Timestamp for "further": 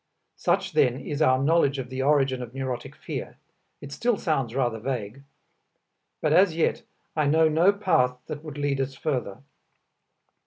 8.95-9.43